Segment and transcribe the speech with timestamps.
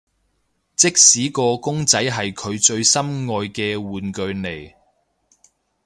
[0.75, 4.73] 即使個公仔係佢最心愛嘅玩具嚟